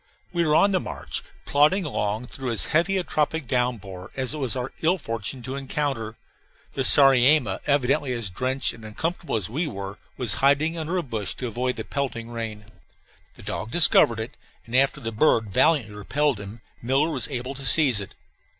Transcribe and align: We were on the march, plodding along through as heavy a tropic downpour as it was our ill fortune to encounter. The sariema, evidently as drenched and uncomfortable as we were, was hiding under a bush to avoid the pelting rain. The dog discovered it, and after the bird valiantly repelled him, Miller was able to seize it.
We 0.33 0.43
were 0.43 0.55
on 0.55 0.71
the 0.71 0.79
march, 0.79 1.21
plodding 1.45 1.85
along 1.85 2.25
through 2.25 2.51
as 2.53 2.65
heavy 2.73 2.97
a 2.97 3.03
tropic 3.03 3.47
downpour 3.47 4.09
as 4.15 4.33
it 4.33 4.39
was 4.39 4.55
our 4.55 4.73
ill 4.81 4.97
fortune 4.97 5.43
to 5.43 5.55
encounter. 5.55 6.17
The 6.73 6.83
sariema, 6.83 7.59
evidently 7.67 8.11
as 8.13 8.31
drenched 8.31 8.73
and 8.73 8.83
uncomfortable 8.83 9.35
as 9.35 9.47
we 9.47 9.67
were, 9.67 9.99
was 10.17 10.33
hiding 10.41 10.75
under 10.75 10.97
a 10.97 11.03
bush 11.03 11.35
to 11.35 11.45
avoid 11.45 11.75
the 11.75 11.83
pelting 11.83 12.31
rain. 12.31 12.65
The 13.35 13.43
dog 13.43 13.69
discovered 13.69 14.19
it, 14.19 14.35
and 14.65 14.75
after 14.75 14.99
the 14.99 15.11
bird 15.11 15.51
valiantly 15.51 15.93
repelled 15.93 16.39
him, 16.39 16.61
Miller 16.81 17.11
was 17.11 17.27
able 17.27 17.53
to 17.53 17.63
seize 17.63 17.99
it. 17.99 18.15